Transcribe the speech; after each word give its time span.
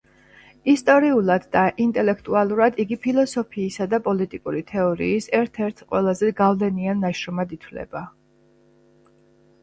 ისტორიულად 0.71 1.43
და 1.55 1.61
ინტელექტუალურად 1.83 2.79
იგი 2.83 2.95
ფილოსოფიისა 3.03 3.85
და 3.91 3.99
პოლიტიკური 4.07 4.63
თეორის 4.71 5.27
ერთ-ერთ 5.41 5.83
ყველაზე 5.91 6.31
გავლენიან 6.39 7.03
ნაშრომად 7.07 7.53
ითვლება. 7.59 8.03